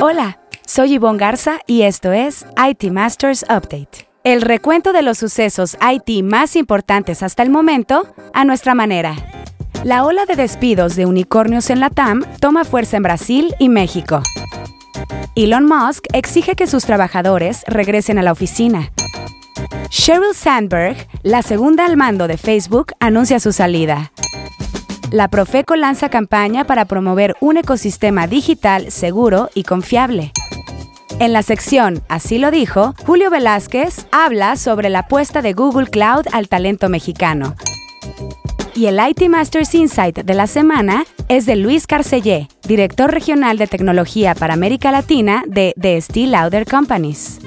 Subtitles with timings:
[0.00, 4.08] Hola, soy Yvonne Garza y esto es IT Masters Update.
[4.22, 9.16] El recuento de los sucesos IT más importantes hasta el momento a nuestra manera.
[9.82, 14.22] La ola de despidos de unicornios en la TAM toma fuerza en Brasil y México.
[15.34, 18.92] Elon Musk exige que sus trabajadores regresen a la oficina.
[19.90, 24.12] Sheryl Sandberg, la segunda al mando de Facebook, anuncia su salida.
[25.10, 30.32] La Profeco lanza campaña para promover un ecosistema digital seguro y confiable.
[31.18, 36.26] En la sección Así lo dijo, Julio Velázquez habla sobre la apuesta de Google Cloud
[36.32, 37.54] al talento mexicano.
[38.74, 43.66] Y el IT Masters Insight de la semana es de Luis Carcellé, director regional de
[43.66, 47.40] tecnología para América Latina de The Steel Lauder Companies.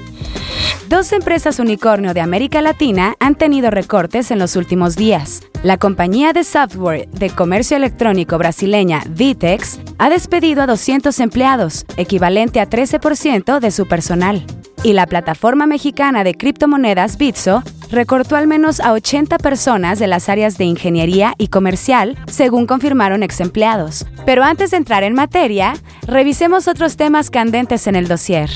[0.91, 5.40] Dos empresas unicornio de América Latina han tenido recortes en los últimos días.
[5.63, 12.59] La compañía de software de comercio electrónico brasileña Vitex ha despedido a 200 empleados, equivalente
[12.59, 14.46] a 13% de su personal.
[14.84, 20.27] Y la plataforma mexicana de criptomonedas Bitso recortó al menos a 80 personas de las
[20.27, 24.05] áreas de ingeniería y comercial, según confirmaron ex empleados.
[24.26, 25.71] Pero antes de entrar en materia,
[26.05, 28.49] revisemos otros temas candentes en el dossier.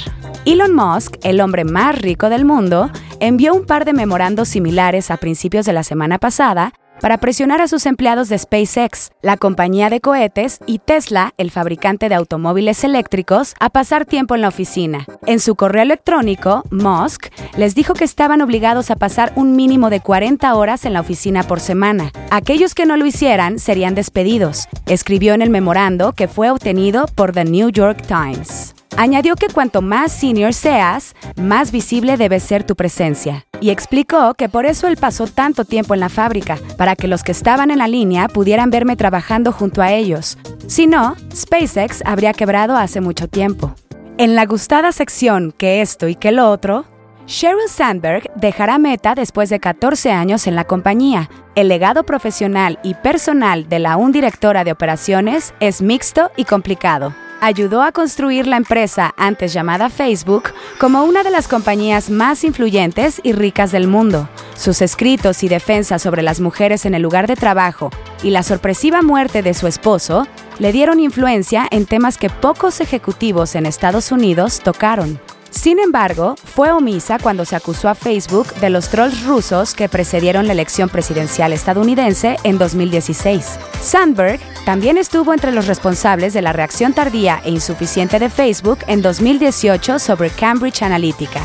[0.46, 5.18] Elon Musk, el hombre más rico del mundo, envió un par de memorandos similares a
[5.18, 6.72] principios de la semana pasada
[7.02, 12.10] para presionar a sus empleados de SpaceX, la compañía de cohetes, y Tesla, el fabricante
[12.10, 15.08] de automóviles eléctricos, a pasar tiempo en la oficina.
[15.26, 20.00] En su correo electrónico, Musk les dijo que estaban obligados a pasar un mínimo de
[20.00, 22.12] 40 horas en la oficina por semana.
[22.30, 27.32] Aquellos que no lo hicieran serían despedidos, escribió en el memorando que fue obtenido por
[27.32, 28.75] The New York Times.
[28.98, 33.46] Añadió que cuanto más senior seas, más visible debe ser tu presencia.
[33.60, 37.22] Y explicó que por eso él pasó tanto tiempo en la fábrica, para que los
[37.22, 40.38] que estaban en la línea pudieran verme trabajando junto a ellos.
[40.68, 43.76] Si no, SpaceX habría quebrado hace mucho tiempo.
[44.18, 46.86] En la gustada sección que esto y que lo otro,
[47.28, 51.30] Sheryl Sandberg dejará Meta después de 14 años en la compañía.
[51.56, 57.14] El legado profesional y personal de la un directora de operaciones es mixto y complicado
[57.42, 63.20] ayudó a construir la empresa antes llamada Facebook como una de las compañías más influyentes
[63.24, 64.30] y ricas del mundo.
[64.56, 67.90] Sus escritos y defensa sobre las mujeres en el lugar de trabajo
[68.24, 70.28] y la sorpresiva muerte de su esposo
[70.60, 75.20] le dieron influencia en temas que pocos ejecutivos en Estados Unidos tocaron.
[75.56, 80.48] Sin embargo, fue omisa cuando se acusó a Facebook de los trolls rusos que precedieron
[80.48, 83.58] la elección presidencial estadounidense en 2016.
[83.82, 89.02] Sandberg también estuvo entre los responsables de la reacción tardía e insuficiente de Facebook en
[89.02, 91.42] 2018 sobre Cambridge Analytica.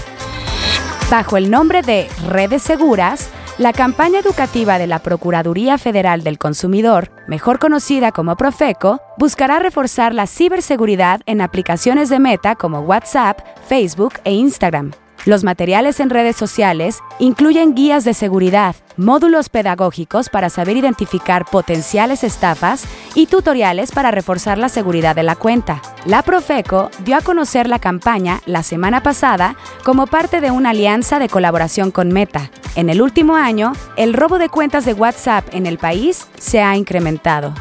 [1.09, 7.11] Bajo el nombre de Redes Seguras, la campaña educativa de la Procuraduría Federal del Consumidor,
[7.29, 14.15] mejor conocida como Profeco, buscará reforzar la ciberseguridad en aplicaciones de Meta como WhatsApp, Facebook
[14.25, 14.93] e Instagram.
[15.27, 22.25] Los materiales en redes sociales incluyen guías de seguridad, módulos pedagógicos para saber identificar potenciales
[22.25, 25.83] estafas y tutoriales para reforzar la seguridad de la cuenta.
[26.07, 31.19] La Profeco dio a conocer la campaña la semana pasada como parte de una alianza
[31.19, 32.51] de colaboración con Meta.
[32.75, 36.77] En el último año, el robo de cuentas de WhatsApp en el país se ha
[36.77, 37.53] incrementado.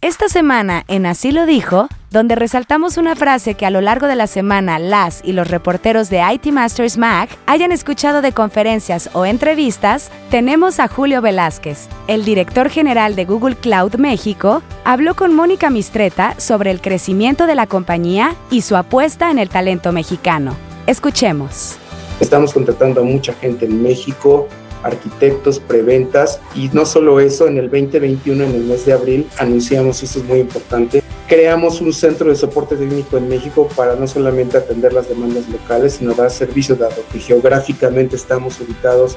[0.00, 4.16] Esta semana en Así lo dijo, donde resaltamos una frase que a lo largo de
[4.16, 9.26] la semana las y los reporteros de IT Masters Mac hayan escuchado de conferencias o
[9.26, 15.70] entrevistas, tenemos a Julio Velázquez, el director general de Google Cloud México, habló con Mónica
[15.70, 20.56] Mistreta sobre el crecimiento de la compañía y su apuesta en el talento mexicano.
[20.86, 21.76] Escuchemos.
[22.20, 24.48] Estamos contratando a mucha gente en México
[24.82, 30.02] arquitectos, preventas y no solo eso, en el 2021, en el mes de abril, anunciamos,
[30.02, 34.56] esto es muy importante, creamos un centro de soporte técnico en México para no solamente
[34.56, 39.16] atender las demandas locales, sino dar servicio, dado que geográficamente estamos ubicados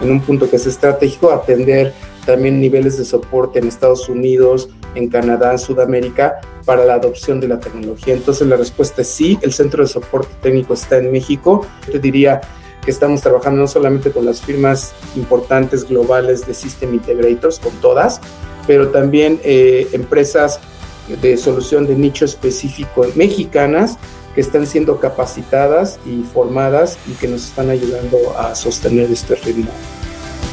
[0.00, 1.92] en un punto que es estratégico, atender
[2.24, 7.48] también niveles de soporte en Estados Unidos, en Canadá, en Sudamérica, para la adopción de
[7.48, 8.14] la tecnología.
[8.14, 11.66] Entonces la respuesta es sí, el centro de soporte técnico está en México.
[11.90, 12.40] Te diría,
[12.82, 18.22] que estamos trabajando no solamente con las firmas importantes globales de System Integrators, con todas,
[18.66, 20.60] pero también eh, empresas
[21.16, 23.96] de solución de nicho específico mexicanas
[24.34, 29.70] que están siendo capacitadas y formadas y que nos están ayudando a sostener este ritmo.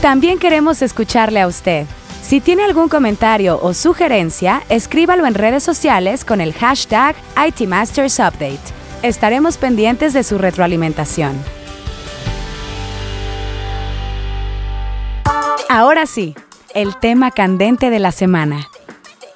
[0.01, 1.86] También queremos escucharle a usted.
[2.21, 7.15] Si tiene algún comentario o sugerencia, escríbalo en redes sociales con el hashtag
[7.48, 8.59] ITMastersUpdate.
[9.01, 11.38] Estaremos pendientes de su retroalimentación.
[15.69, 16.36] Ahora sí,
[16.74, 18.68] el tema candente de la semana.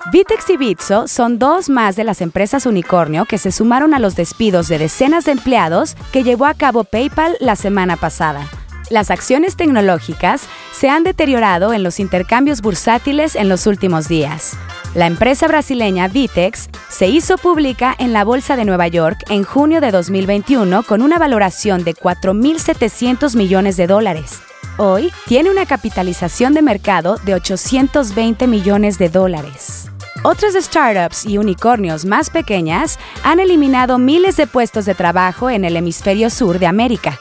[0.09, 4.15] Vitex y Bitso son dos más de las empresas unicornio que se sumaron a los
[4.15, 8.47] despidos de decenas de empleados que llevó a cabo PayPal la semana pasada.
[8.89, 10.41] Las acciones tecnológicas
[10.73, 14.57] se han deteriorado en los intercambios bursátiles en los últimos días.
[14.95, 19.81] La empresa brasileña Vitex se hizo pública en la Bolsa de Nueva York en junio
[19.81, 24.41] de 2021 con una valoración de 4.700 millones de dólares.
[24.77, 29.90] Hoy tiene una capitalización de mercado de 820 millones de dólares.
[30.23, 35.75] Otras startups y unicornios más pequeñas han eliminado miles de puestos de trabajo en el
[35.75, 37.19] hemisferio sur de América.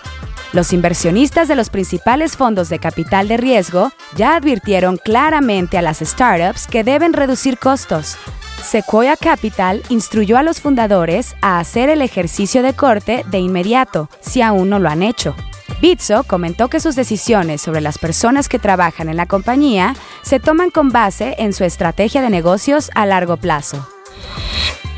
[0.53, 6.01] Los inversionistas de los principales fondos de capital de riesgo ya advirtieron claramente a las
[6.01, 8.19] startups que deben reducir costos.
[8.63, 14.43] Sequoia Capital instruyó a los fundadores a hacer el ejercicio de corte de inmediato, si
[14.43, 15.35] aún no lo han hecho.
[15.81, 20.71] Bitso comentó que sus decisiones sobre las personas que trabajan en la compañía se toman
[20.71, 23.87] con base en su estrategia de negocios a largo plazo.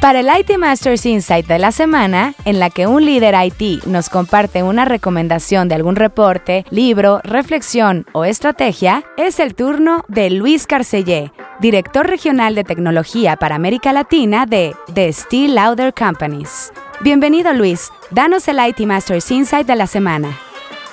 [0.00, 4.08] Para el IT Masters Insight de la semana, en la que un líder IT nos
[4.08, 10.66] comparte una recomendación de algún reporte, libro, reflexión o estrategia, es el turno de Luis
[10.66, 11.30] Carcellé,
[11.60, 16.72] director regional de tecnología para América Latina de The Steel Lauder Companies.
[17.02, 20.36] Bienvenido Luis, danos el IT Masters Insight de la semana.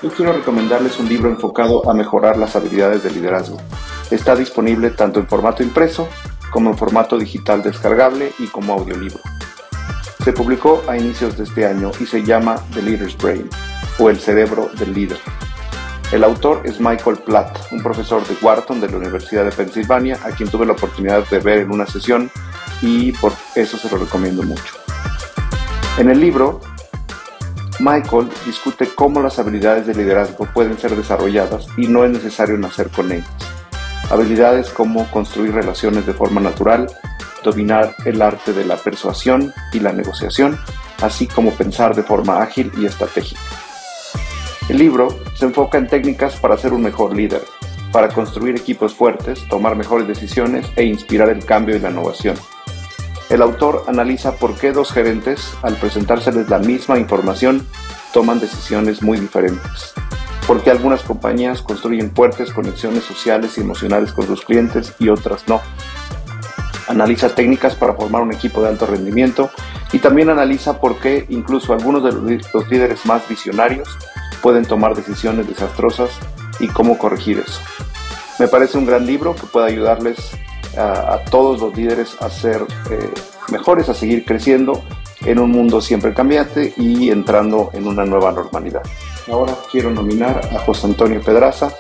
[0.02, 3.58] Yo quiero recomendarles un libro enfocado a mejorar las habilidades de liderazgo.
[4.10, 6.08] Está disponible tanto en formato impreso
[6.52, 9.20] como en formato digital descargable y como audiolibro.
[10.24, 13.50] Se publicó a inicios de este año y se llama The Leader's Brain
[13.98, 15.20] o El cerebro del líder.
[16.14, 20.32] El autor es Michael Platt, un profesor de Wharton de la Universidad de Pensilvania, a
[20.32, 22.32] quien tuve la oportunidad de ver en una sesión
[22.82, 24.76] y por eso se lo recomiendo mucho.
[25.98, 26.62] En el libro,
[27.80, 32.90] Michael discute cómo las habilidades de liderazgo pueden ser desarrolladas y no es necesario nacer
[32.90, 33.30] con ellas.
[34.10, 36.88] Habilidades como construir relaciones de forma natural,
[37.44, 40.60] dominar el arte de la persuasión y la negociación,
[41.02, 43.40] así como pensar de forma ágil y estratégica.
[44.68, 47.44] El libro se enfoca en técnicas para ser un mejor líder,
[47.94, 52.36] para construir equipos fuertes, tomar mejores decisiones e inspirar el cambio y la innovación.
[53.30, 57.66] El autor analiza por qué dos gerentes, al presentárseles la misma información,
[58.14, 59.94] toman decisiones muy diferentes
[60.50, 65.62] porque algunas compañías construyen fuertes conexiones sociales y emocionales con sus clientes y otras no.
[66.88, 69.52] Analiza técnicas para formar un equipo de alto rendimiento
[69.92, 72.14] y también analiza por qué incluso algunos de
[72.52, 73.88] los líderes más visionarios
[74.42, 76.10] pueden tomar decisiones desastrosas
[76.60, 77.62] y cómo corregir eso.
[78.40, 80.32] Me parece un gran libro que puede ayudarles
[80.78, 83.10] a, todos los líderes a ser eh,
[83.52, 84.84] mejores, a seguir creciendo
[85.26, 88.84] en un mundo siempre cambiante y entrando en una nueva normalidad.
[89.28, 91.72] Ahora quiero nominar a José Antonio Pedraza,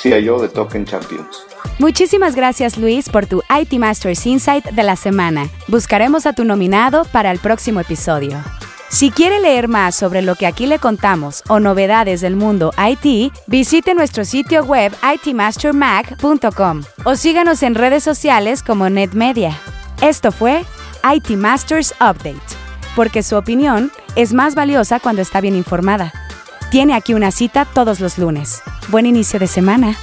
[0.00, 1.44] CIO de Token Champions.
[1.78, 5.48] Muchísimas gracias Luis por tu IT Masters Insight de la semana.
[5.66, 8.38] Buscaremos a tu nominado para el próximo episodio.
[8.90, 13.32] Si quiere leer más sobre lo que aquí le contamos o novedades del mundo IT,
[13.46, 19.58] visite nuestro sitio web itmastermag.com o síganos en redes sociales como NetMedia.
[20.00, 20.64] Esto fue
[21.12, 22.40] IT Masters Update,
[22.94, 26.12] porque su opinión es más valiosa cuando está bien informada.
[26.70, 28.62] Tiene aquí una cita todos los lunes.
[28.88, 29.96] Buen inicio de semana.